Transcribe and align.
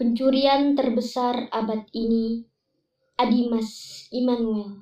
Pencurian 0.00 0.72
terbesar 0.80 1.52
abad 1.52 1.84
ini, 1.92 2.40
Adimas 3.20 4.08
Immanuel. 4.08 4.80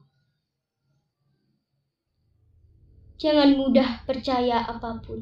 Jangan 3.19 3.51
mudah 3.59 4.07
percaya 4.07 4.63
apa 4.63 5.03
pun. 5.03 5.19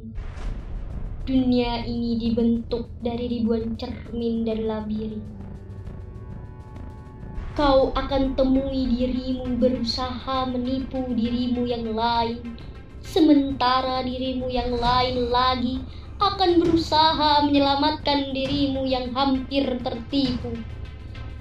Dunia 1.25 1.81
ini 1.89 2.21
dibentuk 2.21 2.93
dari 3.01 3.41
ribuan 3.41 3.73
cermin 3.81 4.45
dan 4.45 4.69
labirin. 4.69 5.25
Kau 7.57 7.97
akan 7.97 8.37
temui 8.37 8.93
dirimu 8.93 9.57
berusaha 9.57 10.45
menipu 10.45 11.09
dirimu 11.09 11.65
yang 11.65 11.89
lain, 11.97 12.45
sementara 13.01 14.05
dirimu 14.05 14.45
yang 14.53 14.77
lain 14.77 15.33
lagi 15.33 15.89
akan 16.17 16.51
berusaha 16.65 17.45
menyelamatkan 17.45 18.33
dirimu 18.33 18.89
yang 18.89 19.13
hampir 19.13 19.65
tertipu. 19.85 20.57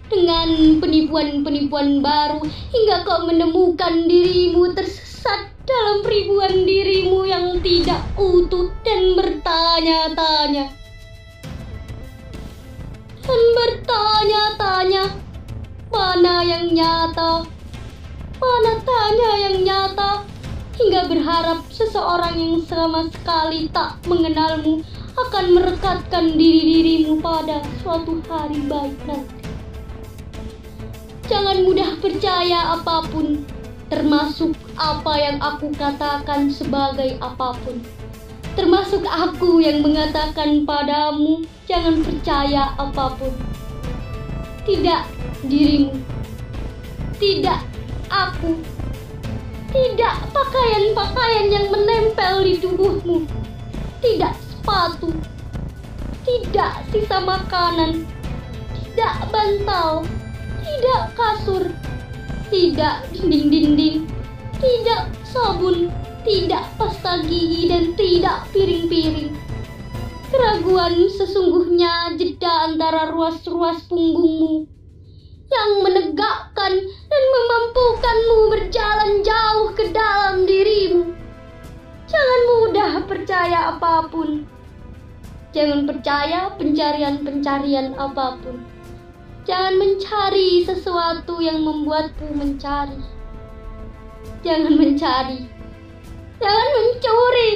Dengan 0.06 0.78
penipuan-penipuan 0.78 2.04
baru 2.04 2.46
hingga 2.46 3.08
kau 3.08 3.26
menemukan 3.26 4.06
dirimu 4.06 4.70
tersesat 4.78 5.50
dalam 5.66 6.06
ribuan 6.06 6.62
dirimu 6.62 7.26
yang 7.26 7.58
tidak 7.66 8.06
utuh 8.14 8.70
dan 8.86 9.18
bertanya-tanya. 9.18 10.70
Dan 13.26 13.42
bertanya-tanya, 13.58 15.04
mana 15.90 16.36
yang 16.46 16.70
nyata? 16.70 17.42
Mana 18.38 18.74
tanya 18.86 19.32
yang 19.50 19.58
nyata? 19.66 20.35
Hingga 20.76 21.08
berharap 21.08 21.64
seseorang 21.72 22.36
yang 22.36 22.60
sama 22.68 23.08
sekali 23.08 23.72
tak 23.72 23.96
mengenalmu 24.08 24.84
akan 25.16 25.46
merekatkan 25.56 26.36
diri-dirimu 26.36 27.24
pada 27.24 27.64
suatu 27.80 28.20
hari 28.28 28.60
baik 28.68 28.96
nanti. 29.08 29.36
Jangan 31.26 31.64
mudah 31.66 31.98
percaya 32.04 32.76
apa 32.76 33.08
pun, 33.10 33.42
termasuk 33.88 34.54
apa 34.76 35.14
yang 35.18 35.38
aku 35.42 35.72
katakan 35.74 36.52
sebagai 36.52 37.18
apa 37.24 37.56
pun. 37.64 37.80
Termasuk 38.54 39.04
aku 39.08 39.60
yang 39.64 39.84
mengatakan 39.84 40.64
padamu, 40.68 41.44
jangan 41.66 42.04
percaya 42.04 42.76
apa 42.78 43.16
pun. 43.16 43.34
Tidak 44.68 45.02
dirimu, 45.48 45.98
tidak 47.18 47.64
aku 48.12 48.75
pakaian-pakaian 50.56 51.48
yang 51.52 51.68
menempel 51.68 52.36
di 52.48 52.54
tubuhmu. 52.64 53.28
Tidak 54.00 54.32
sepatu. 54.40 55.12
Tidak 56.24 56.74
sisa 56.96 57.20
makanan. 57.20 58.08
Tidak 58.72 59.16
bantal. 59.36 60.08
Tidak 60.64 61.02
kasur. 61.12 61.68
Tidak 62.48 62.96
dinding-dinding. 63.12 64.08
Tidak 64.64 65.02
sabun. 65.28 65.92
Tidak 66.24 66.64
pasta 66.80 67.20
gigi 67.28 67.68
dan 67.68 67.92
tidak 68.00 68.48
piring-piring. 68.56 69.36
Keraguan 70.32 71.06
sesungguhnya 71.12 72.16
jeda 72.18 72.72
antara 72.72 73.14
ruas-ruas 73.14 73.86
punggungmu 73.86 74.66
yang 75.46 75.70
menegakkan 75.86 76.65
percaya 83.16 83.72
apa 83.72 84.12
pun. 84.12 84.44
Jangan 85.56 85.88
percaya 85.88 86.52
pencarian-pencarian 86.60 87.96
apa 87.96 88.36
pun. 88.44 88.60
Jangan 89.48 89.80
mencari 89.80 90.68
sesuatu 90.68 91.40
yang 91.40 91.64
membuatmu 91.64 92.36
mencari. 92.36 93.00
Jangan 94.44 94.76
mencari. 94.76 95.48
Jangan 96.44 96.70
mencuri. 96.76 97.52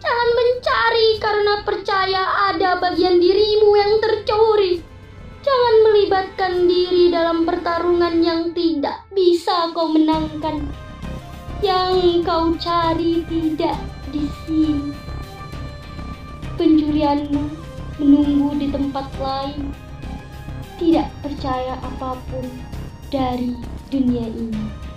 Jangan 0.00 0.30
mencari 0.32 1.08
karena 1.20 1.54
percaya 1.60 2.22
ada 2.48 2.80
bagian 2.80 3.20
dirimu 3.20 3.70
yang 3.76 3.92
tercuri. 4.00 4.80
Jangan 5.44 5.74
melibatkan 5.84 6.64
diri 6.64 7.12
dalam 7.12 7.44
pertarungan 7.44 8.16
yang 8.24 8.56
tidak 8.56 9.04
bisa 9.12 9.68
kau 9.76 9.92
menangkan. 9.92 10.64
Yang 11.60 12.24
kau 12.24 12.56
cari 12.56 13.28
tidak 13.28 13.76
di 14.14 14.30
sini. 14.46 14.94
Pencurianmu 16.54 17.42
menunggu 17.98 18.54
di 18.54 18.70
tempat 18.70 19.10
lain. 19.18 19.74
Tidak 20.78 21.08
percaya 21.18 21.74
apa 21.82 22.14
pun 22.30 22.46
dari 23.10 23.58
dunia 23.90 24.26
ini. 24.30 24.93